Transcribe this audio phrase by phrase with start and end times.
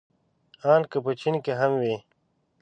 [0.71, 1.95] ان که په چين کې هم وي.